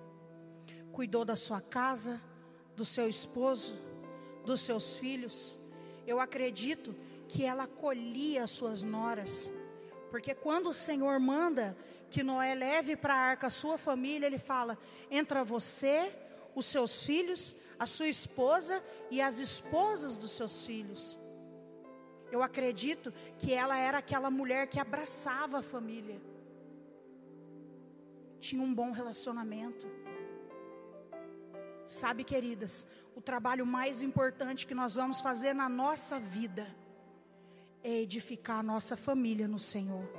[0.93, 2.21] Cuidou da sua casa,
[2.75, 3.75] do seu esposo,
[4.45, 5.59] dos seus filhos.
[6.07, 6.95] Eu acredito
[7.27, 9.51] que ela acolhia as suas noras.
[10.11, 11.75] Porque quando o Senhor manda
[12.11, 14.77] que Noé leve para a arca a sua família, ele fala:
[15.09, 16.15] entra você,
[16.53, 21.19] os seus filhos, a sua esposa e as esposas dos seus filhos.
[22.31, 26.21] Eu acredito que ela era aquela mulher que abraçava a família
[28.43, 29.87] tinha um bom relacionamento.
[31.93, 36.65] Sabe, queridas, o trabalho mais importante que nós vamos fazer na nossa vida
[37.83, 40.09] é edificar a nossa família no Senhor.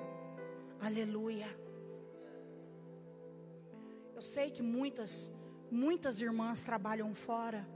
[0.81, 1.49] Aleluia.
[4.15, 5.33] Eu sei que muitas,
[5.69, 7.67] muitas irmãs trabalham fora.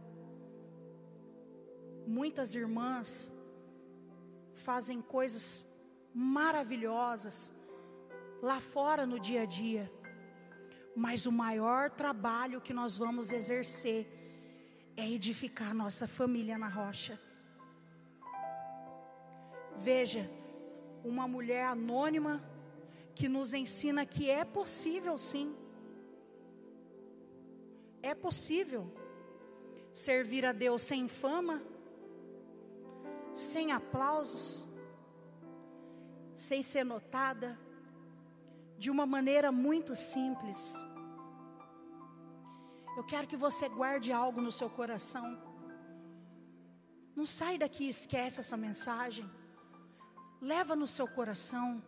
[2.06, 3.32] Muitas irmãs
[4.54, 5.66] fazem coisas
[6.14, 7.52] maravilhosas
[8.40, 9.90] lá fora no dia a dia.
[11.04, 14.00] Mas o maior trabalho que nós vamos exercer
[14.96, 17.16] é edificar nossa família na rocha.
[19.76, 20.28] Veja,
[21.04, 22.42] uma mulher anônima
[23.14, 25.54] que nos ensina que é possível sim.
[28.02, 28.92] É possível
[29.92, 31.62] servir a Deus sem fama,
[33.32, 34.66] sem aplausos,
[36.34, 37.56] sem ser notada,
[38.76, 40.87] de uma maneira muito simples.
[42.98, 45.26] Eu quero que você guarde algo no seu coração.
[47.18, 49.24] Não sai daqui e esquece essa mensagem.
[50.40, 51.80] Leva no seu coração.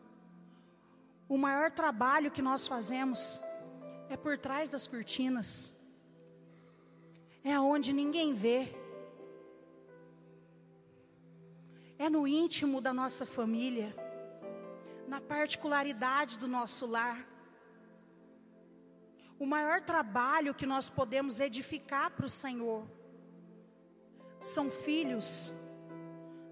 [1.28, 3.40] O maior trabalho que nós fazemos
[4.08, 5.74] é por trás das cortinas.
[7.42, 8.60] É onde ninguém vê.
[11.98, 13.88] É no íntimo da nossa família,
[15.08, 17.29] na particularidade do nosso lar
[19.40, 22.86] o maior trabalho que nós podemos edificar para o Senhor
[24.38, 25.50] são filhos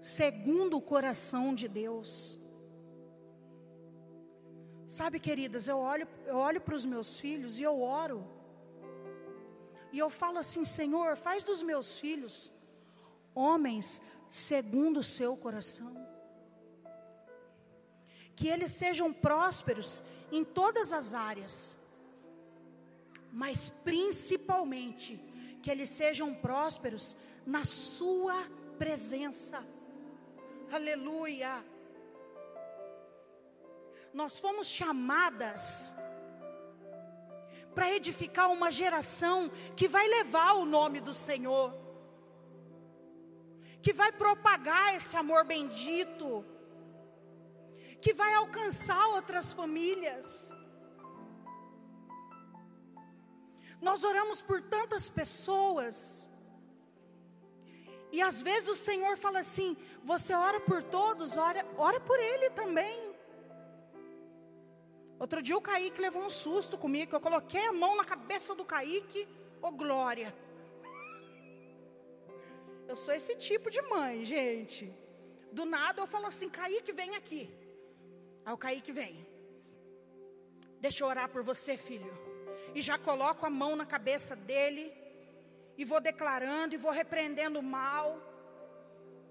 [0.01, 2.39] segundo o coração de Deus.
[4.87, 8.27] Sabe, queridas, eu olho, eu olho para os meus filhos e eu oro.
[9.91, 12.51] E eu falo assim, Senhor, faz dos meus filhos
[13.35, 15.95] homens segundo o seu coração.
[18.35, 21.77] Que eles sejam prósperos em todas as áreas
[23.31, 25.19] mas principalmente
[25.61, 27.15] que eles sejam prósperos
[27.45, 28.35] na Sua
[28.77, 29.65] presença.
[30.71, 31.63] Aleluia.
[34.13, 35.93] Nós fomos chamadas
[37.73, 41.73] para edificar uma geração que vai levar o nome do Senhor,
[43.81, 46.45] que vai propagar esse amor bendito,
[48.01, 50.51] que vai alcançar outras famílias.
[53.81, 56.29] Nós oramos por tantas pessoas.
[58.11, 62.49] E às vezes o Senhor fala assim: você ora por todos, ora, ora por ele
[62.49, 63.15] também.
[65.17, 68.63] Outro dia o Kaique levou um susto comigo, eu coloquei a mão na cabeça do
[68.63, 69.27] Kaique,
[69.61, 70.33] ô oh, glória.
[72.87, 74.91] Eu sou esse tipo de mãe, gente.
[75.51, 77.53] Do nada eu falo assim, Kaique, vem aqui.
[78.45, 79.27] Aí o Kaique vem.
[80.79, 82.28] Deixa eu orar por você, filho
[82.75, 84.93] e já coloco a mão na cabeça dele
[85.77, 88.21] e vou declarando e vou repreendendo o mal.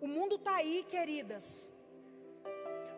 [0.00, 1.70] O mundo está aí, queridas.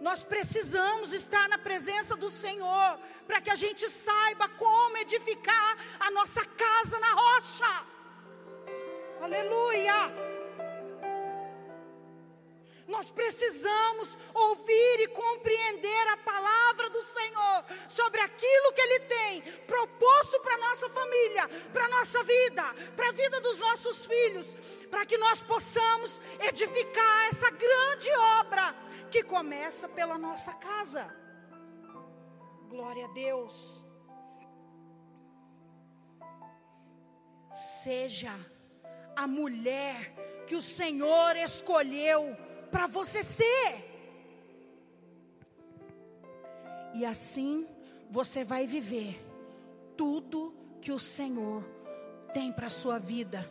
[0.01, 6.11] Nós precisamos estar na presença do Senhor para que a gente saiba como edificar a
[6.11, 7.87] nossa casa na rocha.
[9.21, 10.30] Aleluia!
[12.91, 20.41] Nós precisamos ouvir e compreender a palavra do Senhor sobre aquilo que Ele tem proposto
[20.41, 22.65] para nossa família, para nossa vida,
[22.97, 24.57] para a vida dos nossos filhos,
[24.91, 28.11] para que nós possamos edificar essa grande
[28.41, 28.75] obra
[29.09, 31.17] que começa pela nossa casa.
[32.69, 33.85] Glória a Deus.
[37.55, 38.35] Seja
[39.15, 40.13] a mulher
[40.49, 43.91] que o Senhor escolheu para você ser.
[46.95, 47.67] E assim
[48.11, 49.25] você vai viver
[49.97, 51.65] tudo que o Senhor
[52.33, 53.51] tem para sua vida,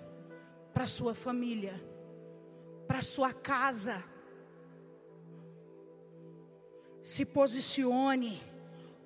[0.74, 1.82] para sua família,
[2.88, 4.04] para sua casa.
[7.04, 8.42] Se posicione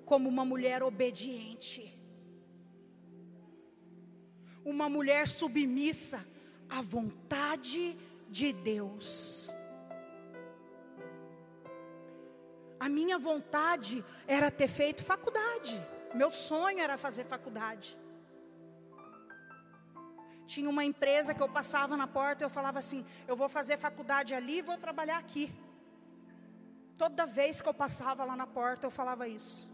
[0.04, 1.98] como uma mulher obediente,
[4.64, 6.26] uma mulher submissa
[6.68, 7.96] à vontade
[8.28, 9.54] de Deus.
[12.84, 15.74] A minha vontade era ter feito faculdade.
[16.12, 17.96] Meu sonho era fazer faculdade.
[20.46, 23.78] Tinha uma empresa que eu passava na porta e eu falava assim: eu vou fazer
[23.78, 25.50] faculdade ali e vou trabalhar aqui.
[26.98, 29.72] Toda vez que eu passava lá na porta eu falava isso.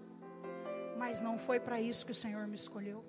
[0.97, 3.05] Mas não foi para isso que o Senhor me escolheu.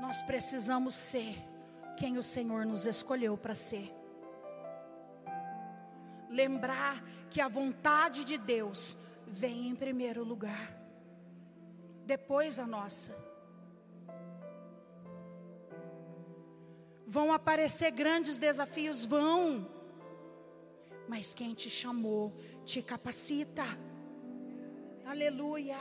[0.00, 1.36] Nós precisamos ser
[1.96, 3.95] quem o Senhor nos escolheu para ser.
[6.28, 8.96] Lembrar que a vontade de Deus
[9.26, 10.76] vem em primeiro lugar,
[12.04, 13.16] depois a nossa.
[17.06, 19.70] Vão aparecer grandes desafios, vão.
[21.08, 23.64] Mas quem te chamou te capacita.
[25.04, 25.78] Aleluia.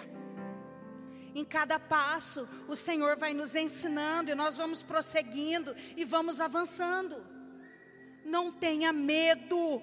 [1.33, 7.25] Em cada passo, o Senhor vai nos ensinando e nós vamos prosseguindo e vamos avançando.
[8.23, 9.81] Não tenha medo.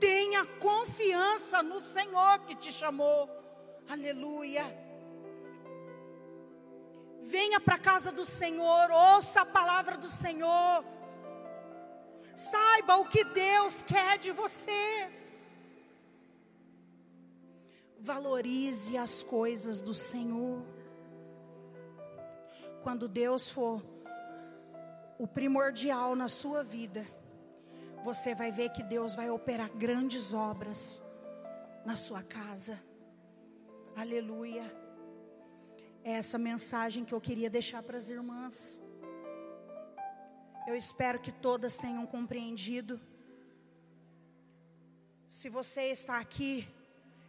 [0.00, 3.28] Tenha confiança no Senhor que te chamou.
[3.88, 4.64] Aleluia.
[7.22, 10.84] Venha para a casa do Senhor, ouça a palavra do Senhor.
[12.34, 15.10] Saiba o que Deus quer de você.
[17.98, 20.64] Valorize as coisas do Senhor.
[22.82, 23.84] Quando Deus for
[25.18, 27.06] o primordial na sua vida,
[28.02, 31.02] você vai ver que Deus vai operar grandes obras
[31.84, 32.78] na sua casa.
[33.94, 34.64] Aleluia.
[36.02, 38.80] É essa mensagem que eu queria deixar para as irmãs.
[40.66, 43.00] Eu espero que todas tenham compreendido.
[45.28, 46.66] Se você está aqui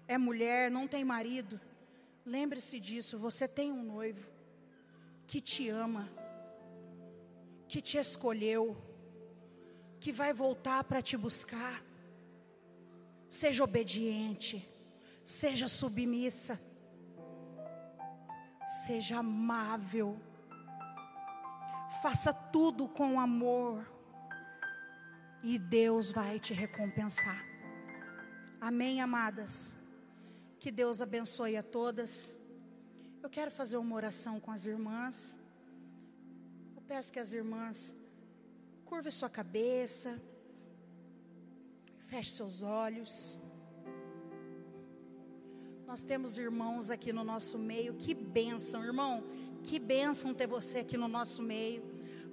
[0.08, 1.60] é mulher, não tem marido,
[2.26, 4.28] lembre-se disso: você tem um noivo
[5.28, 6.10] que te ama,
[7.68, 8.76] que te escolheu,
[10.02, 11.82] que vai voltar para te buscar.
[13.30, 14.68] Seja obediente,
[15.24, 16.60] seja submissa,
[18.86, 20.20] seja amável,
[22.02, 23.86] faça tudo com amor,
[25.44, 27.46] e Deus vai te recompensar.
[28.60, 29.74] Amém, amadas?
[30.60, 32.36] Que Deus abençoe a todas.
[33.24, 35.40] Eu quero fazer uma oração com as irmãs.
[36.76, 37.96] Eu peço que as irmãs
[38.92, 40.22] curvem sua cabeça,
[42.10, 43.40] feche seus olhos.
[45.88, 47.94] Nós temos irmãos aqui no nosso meio.
[47.94, 49.24] Que bênção, irmão.
[49.64, 51.82] Que bênção ter você aqui no nosso meio.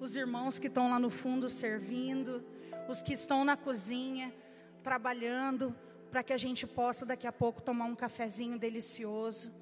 [0.00, 2.44] Os irmãos que estão lá no fundo servindo,
[2.88, 4.34] os que estão na cozinha
[4.82, 5.72] trabalhando
[6.10, 9.52] para que a gente possa daqui a pouco tomar um cafezinho delicioso.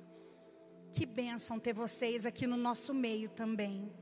[0.92, 3.92] Que bênção ter vocês aqui no nosso meio também.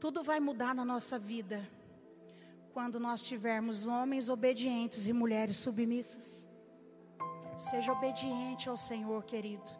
[0.00, 1.68] Tudo vai mudar na nossa vida
[2.72, 6.48] quando nós tivermos homens obedientes e mulheres submissas.
[7.58, 9.70] Seja obediente ao Senhor, querido,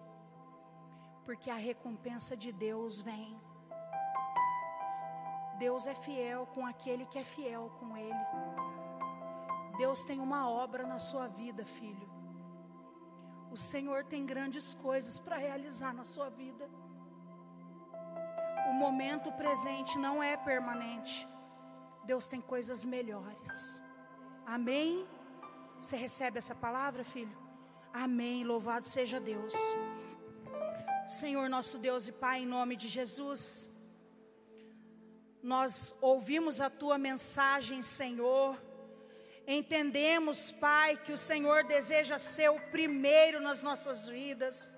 [1.24, 3.40] porque a recompensa de Deus vem.
[5.58, 8.26] Deus é fiel com aquele que é fiel com Ele.
[9.78, 12.10] Deus tem uma obra na sua vida, filho.
[13.50, 16.68] O Senhor tem grandes coisas para realizar na sua vida.
[18.84, 21.28] Momento presente não é permanente.
[22.10, 23.82] Deus tem coisas melhores.
[24.46, 25.06] Amém?
[25.80, 27.36] Você recebe essa palavra, filho?
[27.92, 28.42] Amém.
[28.52, 29.54] Louvado seja Deus.
[31.20, 33.68] Senhor nosso Deus e Pai, em nome de Jesus,
[35.42, 38.56] nós ouvimos a tua mensagem, Senhor
[39.52, 44.72] Entendemos, Pai, que o Senhor deseja ser o primeiro nas nossas vidas.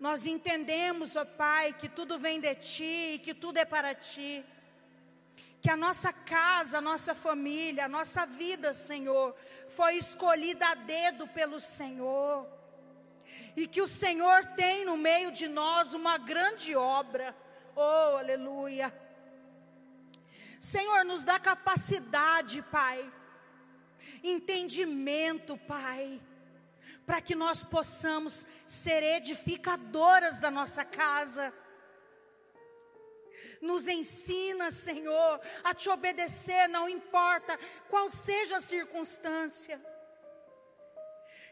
[0.00, 4.44] Nós entendemos, ó Pai, que tudo vem de Ti e que tudo é para Ti.
[5.60, 9.36] Que a nossa casa, a nossa família, a nossa vida, Senhor,
[9.68, 12.48] foi escolhida a dedo pelo Senhor.
[13.54, 17.36] E que o Senhor tem no meio de nós uma grande obra.
[17.76, 18.92] Oh, aleluia
[20.60, 23.10] Senhor, nos dá capacidade, Pai,
[24.22, 26.20] entendimento, Pai,
[27.10, 31.52] para que nós possamos ser edificadoras da nossa casa.
[33.60, 37.58] Nos ensina, Senhor, a te obedecer, não importa
[37.88, 39.84] qual seja a circunstância.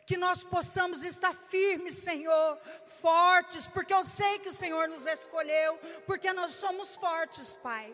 [0.06, 2.56] Que nós possamos estar firmes, Senhor,
[3.00, 7.92] fortes, porque eu sei que o Senhor nos escolheu, porque nós somos fortes, Pai.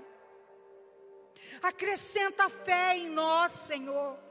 [1.63, 4.24] Acrescenta fé em nós, Senhor.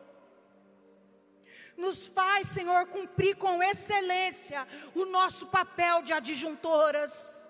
[1.75, 7.45] Nos faz, Senhor, cumprir com excelência o nosso papel de adjuntoras,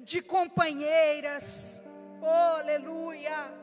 [0.00, 1.80] de companheiras.
[2.20, 3.58] Oh, aleluia.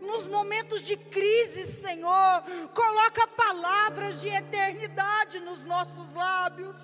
[0.00, 2.42] Nos momentos de crise, Senhor,
[2.74, 6.76] coloca palavras de eternidade nos nossos lábios.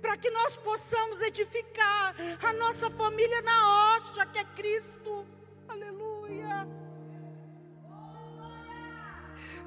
[0.00, 5.26] Para que nós possamos edificar a nossa família na rocha que é Cristo.
[5.68, 6.85] Aleluia.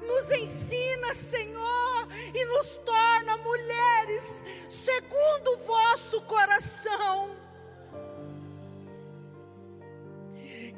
[0.02, 7.40] Nos ensina, Senhor, e nos torna mulheres segundo o vosso coração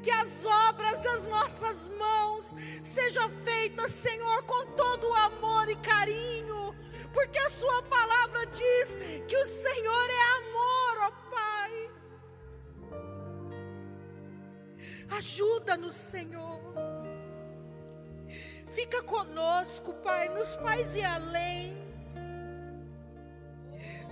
[0.03, 2.45] que as obras das nossas mãos
[2.83, 6.75] sejam feitas, Senhor, com todo o amor e carinho,
[7.15, 8.99] porque a Sua palavra diz
[9.29, 11.91] que o Senhor é amor, ó Pai.
[15.17, 16.72] Ajuda-nos, Senhor.
[18.73, 21.77] Fica conosco, Pai, nos faz ir além.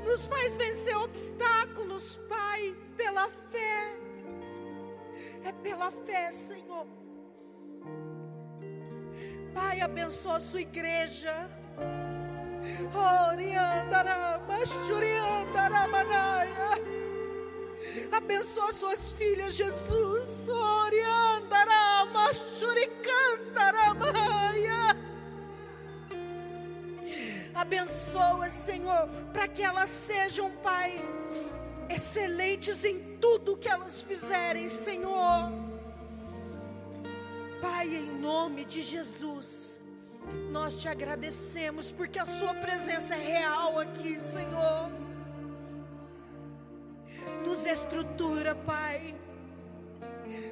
[0.05, 4.01] Nos faz vencer obstáculos, Pai, pela fé
[5.45, 6.87] é pela fé, Senhor.
[9.55, 11.49] Pai, abençoa a sua igreja.
[18.13, 20.41] Abençoa suas filhas, Jesus.
[27.61, 30.99] Abençoa, Senhor, para que elas sejam, Pai,
[31.89, 35.53] excelentes em tudo que elas fizerem, Senhor.
[37.61, 39.79] Pai, em nome de Jesus,
[40.51, 45.00] nós te agradecemos porque a Sua presença é real aqui, Senhor.
[47.45, 49.15] Nos estrutura, Pai.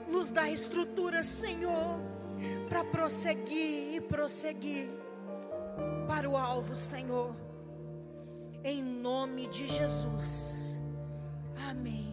[0.09, 2.01] Nos dá estrutura, Senhor,
[2.69, 4.89] para prosseguir e prosseguir
[6.07, 7.35] para o alvo, Senhor.
[8.65, 10.79] Em nome de Jesus.
[11.57, 12.08] Amém.